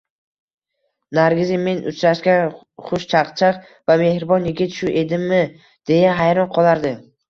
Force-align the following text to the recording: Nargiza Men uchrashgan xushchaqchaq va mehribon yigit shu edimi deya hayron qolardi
Nargiza 1.17 1.59
Men 1.65 1.83
uchrashgan 1.91 2.57
xushchaqchaq 2.87 3.63
va 3.71 4.01
mehribon 4.07 4.51
yigit 4.55 4.77
shu 4.83 4.93
edimi 5.07 5.47
deya 5.95 6.21
hayron 6.23 6.57
qolardi 6.61 7.01